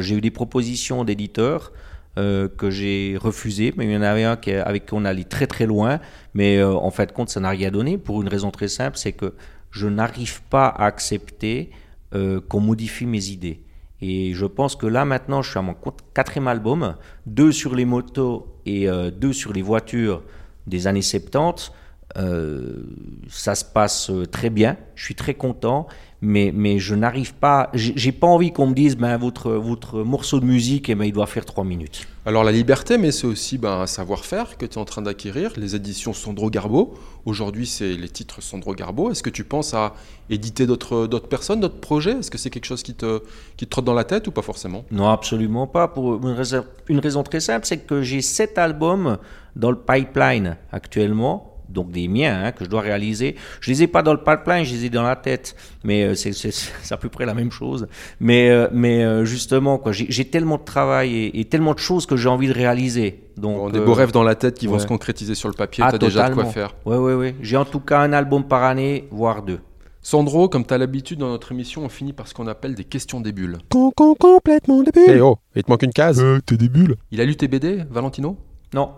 J'ai 0.00 0.16
eu 0.16 0.20
des 0.20 0.30
propositions 0.30 1.04
d'éditeurs 1.04 1.72
euh, 2.18 2.48
que 2.48 2.70
j'ai 2.70 3.16
refusées, 3.20 3.72
mais 3.76 3.84
il 3.84 3.92
y 3.92 3.96
en 3.96 4.02
avait 4.02 4.24
un 4.24 4.38
avec 4.64 4.86
qui 4.86 4.94
on 4.94 5.04
allait 5.04 5.24
très 5.24 5.46
très 5.46 5.66
loin. 5.66 6.00
Mais 6.34 6.58
euh, 6.58 6.74
en 6.74 6.90
fait, 6.90 7.12
compte, 7.12 7.30
ça 7.30 7.40
n'a 7.40 7.50
rien 7.50 7.70
donné 7.70 7.98
pour 7.98 8.20
une 8.20 8.28
raison 8.28 8.50
très 8.50 8.68
simple 8.68 8.96
c'est 8.96 9.12
que 9.12 9.34
je 9.70 9.86
n'arrive 9.86 10.42
pas 10.42 10.66
à 10.66 10.86
accepter 10.86 11.70
euh, 12.14 12.40
qu'on 12.40 12.60
modifie 12.60 13.06
mes 13.06 13.28
idées. 13.28 13.60
Et 14.02 14.32
je 14.34 14.46
pense 14.46 14.74
que 14.76 14.86
là, 14.86 15.04
maintenant, 15.04 15.40
je 15.42 15.50
suis 15.50 15.58
à 15.58 15.62
mon 15.62 15.76
quatrième 16.14 16.48
album, 16.48 16.96
deux 17.26 17.52
sur 17.52 17.74
les 17.74 17.84
motos 17.84 18.56
et 18.64 18.88
deux 19.12 19.34
sur 19.34 19.52
les 19.52 19.60
voitures 19.60 20.22
des 20.66 20.86
années 20.86 21.02
70. 21.02 21.70
Ça 22.16 23.54
se 23.54 23.64
passe 23.64 24.10
très 24.30 24.50
bien, 24.50 24.76
je 24.94 25.04
suis 25.04 25.14
très 25.14 25.34
content 25.34 25.86
mais, 26.22 26.52
mais 26.54 26.78
je 26.78 26.94
n'arrive 26.94 27.34
pas, 27.34 27.70
j'ai 27.74 28.12
pas 28.12 28.26
envie 28.26 28.52
qu'on 28.52 28.66
me 28.66 28.74
dise, 28.74 28.96
ben, 28.96 29.16
votre, 29.16 29.52
votre 29.52 30.02
morceau 30.02 30.40
de 30.40 30.44
musique, 30.44 30.90
eh 30.90 30.94
ben, 30.94 31.04
il 31.04 31.12
doit 31.12 31.26
faire 31.26 31.46
trois 31.46 31.64
minutes. 31.64 32.06
Alors 32.26 32.44
la 32.44 32.52
liberté, 32.52 32.98
mais 32.98 33.12
c'est 33.12 33.26
aussi 33.26 33.56
ben, 33.56 33.80
un 33.80 33.86
savoir-faire 33.86 34.58
que 34.58 34.66
tu 34.66 34.74
es 34.74 34.78
en 34.78 34.84
train 34.84 35.00
d'acquérir. 35.00 35.52
Les 35.56 35.74
éditions 35.74 36.12
Sandro 36.12 36.50
Garbo, 36.50 36.94
aujourd'hui 37.24 37.66
c'est 37.66 37.94
les 37.94 38.10
titres 38.10 38.42
Sandro 38.42 38.74
Garbo. 38.74 39.10
Est-ce 39.10 39.22
que 39.22 39.30
tu 39.30 39.44
penses 39.44 39.72
à 39.72 39.94
éditer 40.28 40.66
d'autres 40.66 41.06
personnes, 41.20 41.60
d'autres 41.60 41.80
projets? 41.80 42.18
Est-ce 42.18 42.30
que 42.30 42.36
c'est 42.36 42.50
quelque 42.50 42.66
chose 42.66 42.82
qui 42.82 42.92
te, 42.92 43.22
qui 43.56 43.64
te 43.64 43.70
trotte 43.70 43.86
dans 43.86 43.94
la 43.94 44.04
tête 44.04 44.26
ou 44.26 44.32
pas 44.32 44.42
forcément? 44.42 44.84
Non, 44.90 45.08
absolument 45.08 45.66
pas. 45.66 45.88
Pour 45.88 46.16
une 46.16 46.34
raison, 46.34 46.64
une 46.88 46.98
raison 46.98 47.22
très 47.22 47.40
simple, 47.40 47.64
c'est 47.64 47.78
que 47.78 48.02
j'ai 48.02 48.20
sept 48.20 48.58
albums 48.58 49.16
dans 49.56 49.70
le 49.70 49.78
pipeline 49.78 50.58
actuellement 50.70 51.49
donc 51.70 51.90
des 51.90 52.08
miens 52.08 52.44
hein, 52.44 52.52
que 52.52 52.64
je 52.64 52.70
dois 52.70 52.80
réaliser. 52.80 53.36
Je 53.60 53.70
les 53.70 53.82
ai 53.82 53.86
pas 53.86 54.02
dans 54.02 54.12
le 54.12 54.22
pipeline, 54.22 54.64
je 54.64 54.74
les 54.74 54.86
ai 54.86 54.90
dans 54.90 55.02
la 55.02 55.16
tête, 55.16 55.56
mais 55.84 56.04
euh, 56.04 56.14
c'est 56.14 56.92
à 56.92 56.96
peu 56.96 57.08
près 57.08 57.26
la 57.26 57.34
même 57.34 57.50
chose. 57.50 57.86
Mais, 58.20 58.50
euh, 58.50 58.68
mais 58.72 59.04
euh, 59.04 59.24
justement, 59.24 59.78
quoi, 59.78 59.92
j'ai 59.92 60.24
tellement 60.24 60.58
de 60.58 60.64
travail 60.64 61.30
et, 61.34 61.44
tellement 61.44 61.74
de 61.74 61.78
choses 61.78 62.06
que 62.06 62.16
j'ai 62.16 62.28
envie 62.28 62.48
de 62.48 62.52
réaliser. 62.52 63.24
Donc, 63.36 63.72
des 63.72 63.80
beaux 63.80 63.94
rêves 63.94 64.12
dans 64.12 64.22
la 64.22 64.34
tête 64.34 64.58
qui 64.58 64.66
vont 64.66 64.78
se 64.78 64.86
concrétiser 64.86 65.34
sur 65.34 65.48
le 65.48 65.54
papier, 65.54 65.82
ah, 65.86 65.90
tu 65.90 65.96
as 65.96 65.98
déjà 65.98 66.28
de 66.28 66.34
quoi 66.34 66.44
faire. 66.44 66.74
Oui, 66.84 66.96
oui, 66.96 67.12
oui. 67.14 67.34
J'ai 67.40 67.56
en 67.56 67.64
tout 67.64 67.80
cas 67.80 68.00
un 68.00 68.12
album 68.12 68.44
par 68.44 68.64
année, 68.64 69.08
voire 69.10 69.42
deux. 69.42 69.60
Sandro, 70.02 70.48
comme 70.48 70.64
tu 70.64 70.72
as 70.72 70.78
l'habitude 70.78 71.18
dans 71.18 71.28
notre 71.28 71.52
émission, 71.52 71.84
on 71.84 71.90
finit 71.90 72.14
par 72.14 72.26
ce 72.26 72.32
qu'on 72.32 72.46
appelle 72.46 72.74
des 72.74 72.84
questions 72.84 73.20
des 73.20 73.32
bulles. 73.32 73.58
complètement 73.68 74.82
des 74.82 74.92
bulles. 74.92 75.04
Eh 75.08 75.20
oh, 75.20 75.38
il 75.54 75.62
te 75.62 75.70
manque 75.70 75.82
une 75.82 75.92
case. 75.92 76.20
Euh, 76.20 76.40
t'es 76.44 76.56
des 76.56 76.70
bulles. 76.70 76.96
Il 77.10 77.20
a 77.20 77.24
lu 77.24 77.36
tes 77.36 77.48
BD, 77.48 77.84
Valentino? 77.90 78.38
Non. 78.72 78.92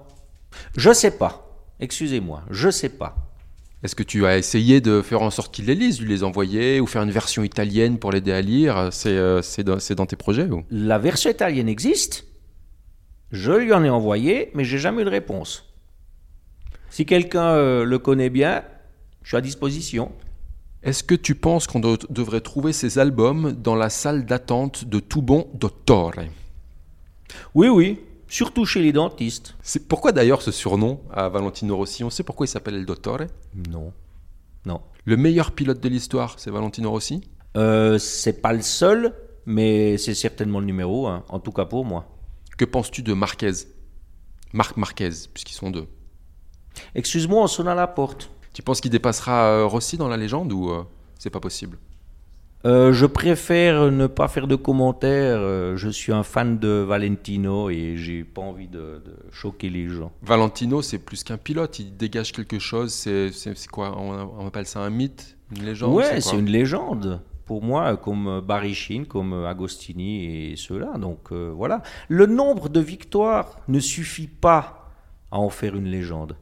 Je 0.77 0.93
sais 0.93 1.11
pas. 1.11 1.52
Excusez-moi, 1.83 2.45
je 2.49 2.71
sais 2.71 2.89
pas. 2.89 3.17
Est-ce 3.83 3.97
que 3.97 4.05
tu 4.05 4.25
as 4.25 4.39
essayé 4.39 4.81
de 4.81 5.03
faire 5.03 5.21
en 5.21 5.31
sorte 5.31 5.53
qu'il 5.53 5.65
les 5.65 5.75
lise, 5.75 6.01
lui 6.01 6.09
les 6.09 6.23
envoyer 6.23 6.81
ou 6.81 6.87
faire 6.87 7.03
une 7.03 7.11
version 7.11 7.43
italienne 7.43 7.99
pour 7.99 8.13
l'aider 8.13 8.31
à 8.31 8.41
lire 8.41 8.91
C'est 8.93 9.17
euh, 9.17 9.43
dans, 9.65 10.07
tes 10.07 10.15
projets 10.15 10.49
ou? 10.49 10.63
La 10.71 10.99
version 11.01 11.29
italienne 11.29 11.69
existe. 11.69 12.25
Je 13.33 13.51
lui 13.51 13.73
en 13.73 13.83
ai 13.83 13.91
envoyé, 13.91 14.53
mais 14.55 14.63
j'ai 14.63 14.79
jamais 14.79 15.03
eu 15.03 15.05
de 15.05 15.11
réponse. 15.11 15.75
Si 16.89 17.05
quelqu'un 17.05 17.49
euh, 17.49 17.85
le 17.85 17.99
connaît 17.99 18.31
bien, 18.31 18.63
je 19.25 19.31
suis 19.31 19.37
à 19.37 19.41
disposition. 19.41 20.13
Est-ce 20.85 21.03
que 21.03 21.17
tu 21.17 21.35
penses 21.35 21.67
qu'on 21.67 21.81
devrait 21.81 22.43
trouver 22.43 22.73
ces 22.73 23.01
albums 23.01 23.51
dans 23.51 23.75
la 23.75 23.91
salle 23.91 24.25
d'attente 24.25 24.85
de 24.85 25.01
tout 25.01 25.23
bon 25.23 25.49
Dottore 25.55 26.15
Oui, 27.57 27.67
oui, 27.67 27.99
Surtout 28.33 28.65
chez 28.65 28.81
les 28.81 28.93
dentistes. 28.95 29.57
C'est 29.61 29.87
pourquoi 29.87 30.11
d'ailleurs 30.11 30.41
ce 30.41 30.51
surnom 30.51 31.03
à 31.13 31.29
Valentino 31.29 31.77
Rossi 31.77 32.03
On 32.03 32.09
sait 32.09 32.23
pourquoi 32.23 32.47
il 32.47 32.49
s'appelle 32.49 32.77
El 32.77 32.87
Dottore? 32.87 33.27
Non. 33.69 33.93
Non. 34.65 34.81
Le 35.05 35.19
meilleur 35.19 35.53
pilote 35.53 35.81
de 35.81 35.89
l'histoire, 35.91 36.37
c'est 36.39 36.51
Valentino 36.51 36.91
Rossi? 36.91 37.21
Euh, 37.59 37.99
c'est 37.99 38.41
pas 38.41 38.55
le 38.55 38.63
seul, 38.63 39.15
mais 39.45 39.99
c'est 39.99 40.15
certainement 40.15 40.61
le 40.61 40.65
numéro 40.65 41.09
un, 41.09 41.25
en 41.29 41.41
tout 41.41 41.53
cas 41.53 41.67
pour 41.67 41.85
moi. 41.85 42.07
Que 42.57 42.65
penses-tu 42.65 43.03
de 43.03 43.13
Marquez? 43.13 43.53
Marc 44.55 44.79
Marquez, 44.79 45.11
puisqu'ils 45.35 45.53
sont 45.53 45.71
deux. 45.71 45.87
Excuse-moi, 46.95 47.43
on 47.43 47.47
sonne 47.47 47.69
à 47.69 47.75
la 47.75 47.87
porte. 47.87 48.31
Tu 48.55 48.63
penses 48.63 48.81
qu'il 48.81 48.91
dépassera 48.91 49.45
euh, 49.45 49.67
Rossi 49.67 49.99
dans 49.99 50.09
la 50.09 50.17
légende 50.17 50.55
ou 50.55 50.71
euh, 50.71 50.85
c'est 51.19 51.29
pas 51.29 51.41
possible? 51.41 51.77
Euh, 52.65 52.93
je 52.93 53.07
préfère 53.07 53.91
ne 53.91 54.07
pas 54.07 54.29
faire 54.29 54.47
de 54.47 54.55
commentaires. 54.55 55.39
euh, 55.41 55.77
Je 55.77 55.89
suis 55.89 56.13
un 56.13 56.23
fan 56.23 56.59
de 56.59 56.69
Valentino 56.69 57.71
et 57.71 57.97
j'ai 57.97 58.23
pas 58.23 58.43
envie 58.43 58.69
de, 58.69 59.03
de 59.05 59.17
choquer 59.33 59.69
les 59.69 59.89
gens. 59.89 60.13
Valentino, 60.23 60.81
c'est 60.81 60.99
plus 60.99 61.25
qu'un 61.25 61.39
pilote, 61.39 61.79
il 61.81 61.97
dégage 61.97 62.31
quelque 62.33 62.61
chose, 62.61 62.93
c'est 62.93 63.67
quoi? 63.71 63.99
On, 63.99 64.31
on 64.39 64.47
appelle 64.47 64.67
ça 64.67 64.81
un 64.81 64.91
mythe? 64.91 65.37
Une 65.57 65.65
légende? 65.65 65.95
Ouais, 65.95 66.21
c'est 66.21 66.39
une 66.39 66.51
légende. 66.51 67.21
Pour 67.47 67.63
moi, 67.65 67.97
comme 67.97 68.41
Sheen, 68.73 69.07
comme 69.07 69.45
Agostini 69.45 70.53
et 70.53 70.57
ceux-là. 70.57 70.97
Donc 70.99 71.33
euh, 71.33 71.53
voilà. 71.55 71.83
Le 72.09 72.27
nombre 72.27 72.69
de 72.69 72.81
victoires 72.81 73.59
ne 73.67 73.81
suffit 73.81 74.29
pas 74.29 74.91
à 75.33 75.39
en 75.39 75.51
faire 75.51 75.75
une 75.75 75.87
légende. 75.89 76.37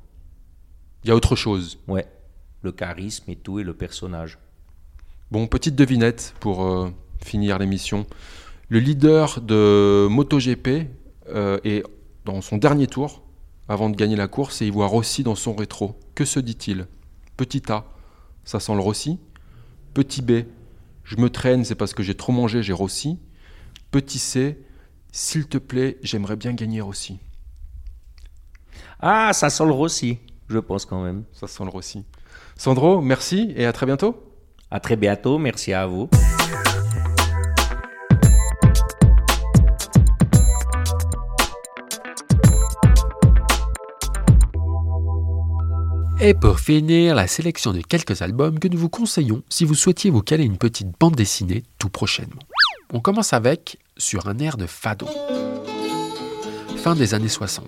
Il 1.02 1.08
y 1.08 1.10
a 1.10 1.16
autre 1.16 1.34
chose. 1.34 1.78
Ouais. 1.88 2.06
Le 2.62 2.72
charisme 2.72 3.30
et 3.30 3.36
tout 3.36 3.58
et 3.58 3.64
le 3.64 3.72
personnage. 3.72 4.38
Bon, 5.30 5.46
petite 5.46 5.76
devinette 5.76 6.34
pour 6.40 6.64
euh, 6.64 6.90
finir 7.24 7.60
l'émission. 7.60 8.04
Le 8.68 8.80
leader 8.80 9.40
de 9.40 10.08
MotoGP 10.10 10.88
euh, 11.28 11.60
est 11.62 11.84
dans 12.24 12.40
son 12.40 12.56
dernier 12.56 12.88
tour 12.88 13.22
avant 13.68 13.90
de 13.90 13.94
gagner 13.94 14.16
la 14.16 14.26
course 14.26 14.60
et 14.60 14.66
il 14.66 14.72
voit 14.72 14.88
Rossi 14.88 15.22
dans 15.22 15.36
son 15.36 15.54
rétro. 15.54 15.96
Que 16.16 16.24
se 16.24 16.40
dit-il? 16.40 16.88
Petit 17.36 17.62
A, 17.70 17.84
ça 18.42 18.58
sent 18.58 18.74
le 18.74 18.80
Rossi. 18.80 19.20
Petit 19.94 20.20
B, 20.20 20.46
je 21.04 21.16
me 21.16 21.30
traîne, 21.30 21.64
c'est 21.64 21.76
parce 21.76 21.94
que 21.94 22.02
j'ai 22.02 22.16
trop 22.16 22.32
mangé, 22.32 22.64
j'ai 22.64 22.72
Rossi. 22.72 23.20
Petit 23.92 24.18
C, 24.18 24.58
s'il 25.12 25.46
te 25.46 25.58
plaît, 25.58 25.98
j'aimerais 26.02 26.34
bien 26.34 26.54
gagner 26.54 26.80
Rossi. 26.80 27.20
Ah, 28.98 29.32
ça 29.32 29.48
sent 29.48 29.64
le 29.64 29.72
Rossi, 29.72 30.18
je 30.48 30.58
pense 30.58 30.86
quand 30.86 31.04
même. 31.04 31.22
Ça 31.32 31.46
sent 31.46 31.62
le 31.62 31.70
Rossi. 31.70 32.04
Sandro, 32.56 33.00
merci 33.00 33.52
et 33.54 33.64
à 33.64 33.72
très 33.72 33.86
bientôt. 33.86 34.29
À 34.72 34.78
très 34.78 34.94
bientôt, 34.94 35.38
merci 35.38 35.72
à 35.72 35.86
vous. 35.86 36.08
Et 46.22 46.34
pour 46.34 46.60
finir, 46.60 47.16
la 47.16 47.26
sélection 47.26 47.72
de 47.72 47.80
quelques 47.80 48.22
albums 48.22 48.60
que 48.60 48.68
nous 48.68 48.78
vous 48.78 48.88
conseillons 48.90 49.42
si 49.48 49.64
vous 49.64 49.74
souhaitiez 49.74 50.10
vous 50.10 50.22
caler 50.22 50.44
une 50.44 50.58
petite 50.58 50.92
bande 51.00 51.16
dessinée 51.16 51.64
tout 51.78 51.88
prochainement. 51.88 52.42
On 52.92 53.00
commence 53.00 53.32
avec 53.32 53.78
Sur 53.96 54.28
un 54.28 54.38
air 54.38 54.56
de 54.56 54.66
fado. 54.66 55.08
Fin 56.76 56.94
des 56.94 57.14
années 57.14 57.28
60. 57.28 57.66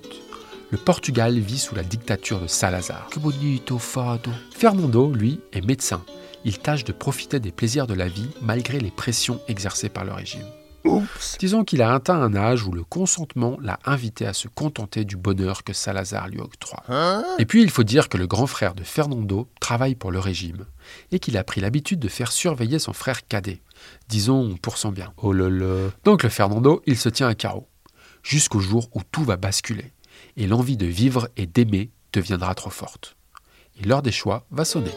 Le 0.71 0.79
Portugal 0.79 1.37
vit 1.39 1.59
sous 1.59 1.75
la 1.75 1.83
dictature 1.83 2.41
de 2.41 2.47
Salazar. 2.47 3.09
Que 3.11 3.19
bonito 3.19 3.79
fado. 3.79 4.31
Fernando, 4.55 5.13
lui, 5.13 5.41
est 5.53 5.67
médecin. 5.67 6.05
Il 6.45 6.59
tâche 6.59 6.85
de 6.85 6.93
profiter 6.93 7.41
des 7.41 7.53
plaisirs 7.53 7.87
de 7.87 7.95
la 7.95 8.09
vie 8.09 8.29
malgré 8.41 8.81
les 8.81 8.91
pressions 8.91 9.41
exercées 9.49 9.89
par 9.89 10.05
le 10.05 10.13
régime. 10.13 10.47
Disons 11.39 11.65
qu'il 11.65 11.83
a 11.83 11.95
atteint 11.95 12.21
un 12.21 12.35
âge 12.35 12.67
où 12.67 12.73
le 12.73 12.83
consentement 12.83 13.57
l'a 13.61 13.79
invité 13.85 14.27
à 14.27 14.33
se 14.33 14.49
contenter 14.49 15.05
du 15.05 15.17
bonheur 15.17 15.63
que 15.63 15.73
Salazar 15.73 16.29
lui 16.29 16.41
octroie. 16.41 16.83
Et 17.39 17.47
puis 17.47 17.63
il 17.63 17.71
faut 17.71 17.85
dire 17.85 18.09
que 18.09 18.19
le 18.19 18.27
grand 18.27 18.47
frère 18.47 18.75
de 18.75 18.83
Fernando 18.83 19.49
travaille 19.61 19.95
pour 19.95 20.11
le 20.11 20.19
régime 20.19 20.67
et 21.13 21.19
qu'il 21.19 21.37
a 21.37 21.45
pris 21.45 21.61
l'habitude 21.61 22.01
de 22.01 22.09
faire 22.09 22.33
surveiller 22.33 22.79
son 22.79 22.93
frère 22.93 23.27
cadet, 23.27 23.63
disons 24.09 24.57
pour 24.57 24.77
son 24.77 24.91
bien. 24.91 25.13
Oh 25.19 25.33
là 25.33 25.49
là. 25.49 25.91
Donc 26.05 26.25
le 26.25 26.29
Fernando, 26.29 26.83
il 26.87 26.99
se 26.99 27.09
tient 27.09 27.29
à 27.29 27.35
carreau, 27.35 27.69
jusqu'au 28.23 28.61
jour 28.61 28.89
où 28.95 29.03
tout 29.11 29.25
va 29.25 29.37
basculer 29.37 29.93
et 30.37 30.47
l'envie 30.47 30.77
de 30.77 30.87
vivre 30.87 31.29
et 31.37 31.47
d'aimer 31.47 31.91
deviendra 32.13 32.55
trop 32.55 32.71
forte. 32.71 33.17
Et 33.81 33.87
l'heure 33.87 34.03
des 34.03 34.13
choix 34.13 34.47
va 34.51 34.65
sonner. 34.65 34.93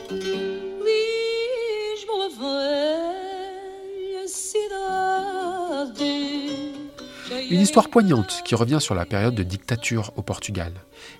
Une 7.56 7.62
histoire 7.62 7.88
poignante 7.88 8.42
qui 8.44 8.54
revient 8.54 8.80
sur 8.82 8.96
la 8.96 9.06
période 9.06 9.34
de 9.34 9.42
dictature 9.42 10.12
au 10.18 10.22
Portugal 10.22 10.74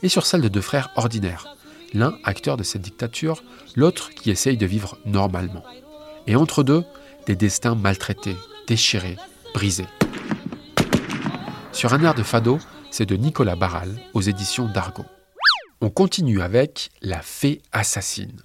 et 0.04 0.10
sur 0.10 0.26
celle 0.26 0.42
de 0.42 0.50
deux 0.50 0.60
frères 0.60 0.90
ordinaires, 0.98 1.56
l'un 1.94 2.14
acteur 2.26 2.58
de 2.58 2.64
cette 2.64 2.82
dictature, 2.82 3.42
l'autre 3.78 4.10
qui 4.10 4.32
essaye 4.32 4.58
de 4.58 4.66
vivre 4.66 4.98
normalement. 5.06 5.64
Et 6.28 6.36
entre 6.36 6.64
deux, 6.64 6.84
des 7.26 7.38
destins 7.38 7.76
maltraités, 7.76 8.36
déchirés, 8.68 9.16
brisés. 9.54 9.88
Sur 11.72 11.94
un 11.94 12.04
air 12.04 12.14
de 12.14 12.24
fado, 12.24 12.60
c'est 12.92 13.06
de 13.06 13.16
Nicolas 13.16 13.56
Barral 13.56 13.96
aux 14.14 14.20
éditions 14.20 14.68
d'Argo. 14.68 15.06
On 15.80 15.90
continue 15.90 16.42
avec 16.42 16.90
La 17.02 17.22
fée 17.22 17.62
assassine. 17.72 18.42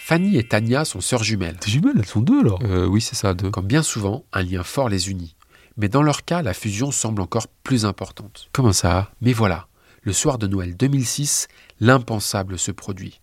Fanny 0.00 0.38
et 0.38 0.48
Tania 0.48 0.84
sont 0.84 1.00
sœurs 1.00 1.22
jumelles. 1.22 1.58
Tes 1.58 1.70
jumelles, 1.70 1.98
elles 1.98 2.06
sont 2.06 2.20
deux 2.20 2.42
là. 2.42 2.56
Euh, 2.62 2.86
oui, 2.86 3.00
c'est 3.00 3.14
ça, 3.14 3.32
deux. 3.32 3.52
Comme 3.52 3.66
bien 3.68 3.84
souvent, 3.84 4.24
un 4.32 4.42
lien 4.42 4.64
fort 4.64 4.88
les 4.88 5.08
unit. 5.08 5.35
Mais 5.76 5.88
dans 5.88 6.02
leur 6.02 6.24
cas, 6.24 6.42
la 6.42 6.54
fusion 6.54 6.90
semble 6.90 7.20
encore 7.20 7.48
plus 7.62 7.84
importante. 7.84 8.48
Comment 8.52 8.72
ça 8.72 9.10
Mais 9.20 9.32
voilà, 9.32 9.68
le 10.02 10.12
soir 10.12 10.38
de 10.38 10.46
Noël 10.46 10.76
2006, 10.76 11.48
l'impensable 11.80 12.58
se 12.58 12.70
produit. 12.70 13.20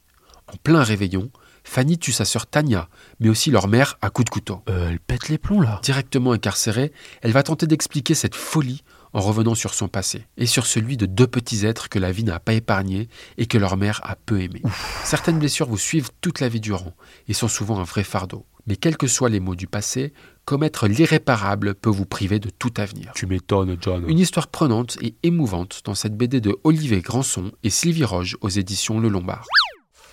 En 0.51 0.57
plein 0.57 0.83
réveillon, 0.83 1.31
Fanny 1.63 1.97
tue 1.97 2.11
sa 2.11 2.25
sœur 2.25 2.45
Tania, 2.45 2.89
mais 3.19 3.29
aussi 3.29 3.49
leur 3.49 3.67
mère 3.67 3.97
à 4.01 4.09
coups 4.09 4.25
de 4.25 4.29
couteau. 4.29 4.61
Euh, 4.69 4.89
elle 4.89 4.99
pète 4.99 5.29
les 5.29 5.37
plombs 5.37 5.61
là. 5.61 5.79
Directement 5.81 6.33
incarcérée, 6.33 6.91
elle 7.21 7.31
va 7.31 7.41
tenter 7.41 7.67
d'expliquer 7.67 8.15
cette 8.15 8.35
folie 8.35 8.83
en 9.13 9.21
revenant 9.21 9.55
sur 9.55 9.73
son 9.73 9.87
passé 9.87 10.27
et 10.37 10.45
sur 10.45 10.65
celui 10.65 10.97
de 10.97 11.05
deux 11.05 11.27
petits 11.27 11.65
êtres 11.65 11.87
que 11.87 11.99
la 11.99 12.11
vie 12.11 12.23
n'a 12.23 12.39
pas 12.39 12.53
épargnés 12.53 13.07
et 13.37 13.45
que 13.45 13.57
leur 13.57 13.77
mère 13.77 14.01
a 14.03 14.15
peu 14.15 14.41
aimés. 14.41 14.63
Certaines 15.03 15.39
blessures 15.39 15.69
vous 15.69 15.77
suivent 15.77 16.09
toute 16.21 16.39
la 16.39 16.49
vie 16.49 16.59
durant 16.59 16.93
et 17.27 17.33
sont 17.33 17.47
souvent 17.47 17.79
un 17.79 17.83
vrai 17.83 18.03
fardeau. 18.03 18.45
Mais 18.67 18.75
quels 18.75 18.97
que 18.97 19.07
soient 19.07 19.29
les 19.29 19.39
maux 19.39 19.55
du 19.55 19.67
passé, 19.67 20.13
commettre 20.45 20.87
l'irréparable 20.87 21.75
peut 21.75 21.89
vous 21.89 22.05
priver 22.05 22.39
de 22.39 22.49
tout 22.49 22.73
avenir. 22.77 23.11
Tu 23.15 23.25
m'étonnes, 23.25 23.77
John. 23.81 24.05
Une 24.07 24.19
histoire 24.19 24.47
prenante 24.47 24.97
et 25.01 25.15
émouvante 25.23 25.81
dans 25.85 25.95
cette 25.95 26.15
BD 26.15 26.39
de 26.39 26.57
Olivier 26.63 27.01
Granson 27.01 27.51
et 27.63 27.69
Sylvie 27.69 28.05
Roge 28.05 28.37
aux 28.41 28.49
éditions 28.49 28.99
Le 28.99 29.09
Lombard. 29.09 29.45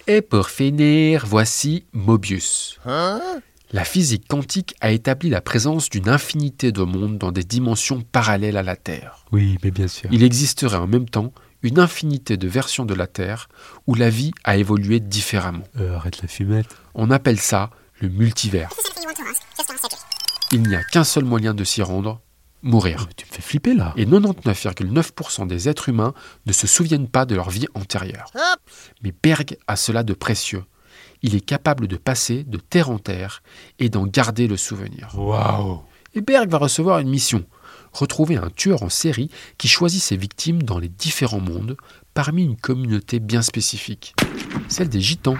Et 0.07 0.23
pour 0.23 0.49
finir, 0.49 1.25
voici 1.27 1.85
Mobius. 1.93 2.79
La 3.73 3.85
physique 3.85 4.27
quantique 4.27 4.75
a 4.81 4.91
établi 4.91 5.31
la 5.31 5.41
présence 5.41 5.89
d'une 5.89 6.09
infinité 6.09 6.73
de 6.73 6.83
mondes 6.83 7.19
dans 7.19 7.31
des 7.31 7.45
dimensions 7.45 8.03
parallèles 8.03 8.57
à 8.57 8.65
la 8.65 8.75
Terre. 8.75 9.25
Oui, 9.31 9.59
mais 9.63 9.71
bien 9.71 9.87
sûr. 9.87 10.09
Il 10.11 10.25
existerait 10.25 10.77
en 10.77 10.89
même 10.89 11.09
temps 11.09 11.33
une 11.63 11.79
infinité 11.79 12.37
de 12.37 12.49
versions 12.49 12.85
de 12.85 12.95
la 12.95 13.07
Terre 13.07 13.49
où 13.87 13.95
la 13.95 14.11
vie 14.11 14.33
a 14.43 14.57
évolué 14.57 14.99
différemment. 14.99 15.63
Euh, 15.79 15.95
arrête 15.95 16.21
la 16.21 16.27
fumette. 16.27 16.77
On 16.95 17.13
appelle 17.13 17.39
ça 17.39 17.71
le 18.01 18.09
multivers. 18.09 18.71
Il 20.53 20.63
n'y 20.63 20.75
a 20.75 20.83
qu'un 20.83 21.05
seul 21.05 21.25
moyen 21.25 21.55
de 21.55 21.65
s'y 21.65 21.83
rendre, 21.83 22.21
mourir. 22.63 23.09
Tu 23.17 23.27
me 23.27 23.33
fais 23.33 23.43
flipper 23.43 23.75
là. 23.75 23.93
Et 23.97 24.07
99,9% 24.07 25.47
des 25.47 25.69
êtres 25.69 25.89
humains 25.89 26.15
ne 26.47 26.53
se 26.53 26.67
souviennent 26.67 27.09
pas 27.09 27.25
de 27.25 27.35
leur 27.35 27.51
vie 27.51 27.67
antérieure. 27.75 28.33
Mais 29.03 29.13
Berg 29.23 29.57
a 29.67 29.77
cela 29.77 30.03
de 30.03 30.15
précieux. 30.15 30.65
Il 31.23 31.35
est 31.35 31.45
capable 31.45 31.87
de 31.87 31.97
passer 31.97 32.45
de 32.45 32.59
terre 32.59 32.91
en 32.91 32.99
terre 32.99 33.43
et 33.79 33.89
d'en 33.91 34.07
garder 34.07 34.49
le 34.49 34.57
souvenir. 34.57 35.11
Waouh. 35.15 35.83
Et 36.15 36.23
Berg 36.23 36.51
va 36.51 36.59
recevoir 36.59 36.99
une 36.99 37.11
mission. 37.11 37.45
Retrouver 37.93 38.37
un 38.37 38.51
tueur 38.51 38.83
en 38.83 38.89
série 38.89 39.31
qui 39.59 39.69
choisit 39.69 40.03
ses 40.03 40.17
victimes 40.17 40.63
dans 40.63 40.79
les 40.79 40.89
différents 40.89 41.41
mondes 41.41 41.77
parmi 42.15 42.45
une 42.45 42.57
communauté 42.57 43.21
bien 43.21 43.43
spécifique. 43.43 44.15
Celle 44.69 44.89
des 44.89 45.01
gitans, 45.01 45.37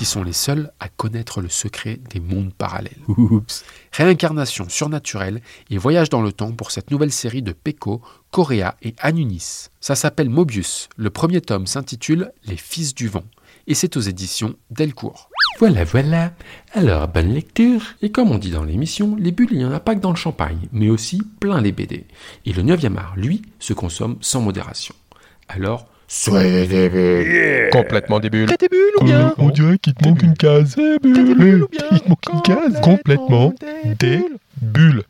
qui 0.00 0.06
sont 0.06 0.22
les 0.22 0.32
seuls 0.32 0.72
à 0.80 0.88
connaître 0.88 1.42
le 1.42 1.50
secret 1.50 2.00
des 2.08 2.20
mondes 2.20 2.54
parallèles. 2.54 2.96
Oups. 3.06 3.66
Réincarnation 3.92 4.66
surnaturelle 4.70 5.42
et 5.68 5.76
voyage 5.76 6.08
dans 6.08 6.22
le 6.22 6.32
temps 6.32 6.52
pour 6.52 6.70
cette 6.70 6.90
nouvelle 6.90 7.12
série 7.12 7.42
de 7.42 7.52
Peko, 7.52 8.00
Correa 8.30 8.76
et 8.80 8.94
Anunis. 9.00 9.68
Ça 9.78 9.96
s'appelle 9.96 10.30
Mobius. 10.30 10.88
Le 10.96 11.10
premier 11.10 11.42
tome 11.42 11.66
s'intitule 11.66 12.32
Les 12.46 12.56
Fils 12.56 12.94
du 12.94 13.08
Vent 13.08 13.24
et 13.66 13.74
c'est 13.74 13.98
aux 13.98 14.00
éditions 14.00 14.54
Delcourt. 14.70 15.28
Voilà, 15.58 15.84
voilà. 15.84 16.32
Alors, 16.72 17.06
bonne 17.06 17.34
lecture. 17.34 17.82
Et 18.00 18.10
comme 18.10 18.30
on 18.30 18.38
dit 18.38 18.52
dans 18.52 18.64
l'émission, 18.64 19.16
les 19.16 19.32
bulles, 19.32 19.52
il 19.52 19.58
n'y 19.58 19.66
en 19.66 19.72
a 19.72 19.80
pas 19.80 19.94
que 19.94 20.00
dans 20.00 20.12
le 20.12 20.16
champagne, 20.16 20.66
mais 20.72 20.88
aussi 20.88 21.20
plein 21.40 21.60
les 21.60 21.72
BD. 21.72 22.06
Et 22.46 22.54
le 22.54 22.62
9e 22.62 22.96
art, 22.96 23.16
lui, 23.18 23.42
se 23.58 23.74
consomme 23.74 24.16
sans 24.22 24.40
modération. 24.40 24.94
Alors, 25.46 25.88
soyez 26.10 26.66
des 26.66 26.88
bulles. 26.88 27.70
Complètement 27.72 28.20
débile. 28.20 28.46
T'as 28.46 28.56
des 28.56 28.68
bulles 28.68 28.92
ou 29.00 29.04
bien 29.04 29.32
On 29.38 29.48
dirait 29.48 29.78
qu'il 29.78 29.94
te 29.94 30.06
manque 30.06 30.22
une 30.22 30.34
case. 30.34 30.74
T'as 30.76 30.98
des 30.98 31.34
bulles 31.34 31.62
ou 31.62 31.68
bien 31.68 31.84
Il 31.92 32.00
te 32.00 32.08
manque 32.08 32.24
une 32.32 32.42
case. 32.42 32.80
Complètement 32.82 33.54
des 33.98 34.20
bulles. 34.60 35.02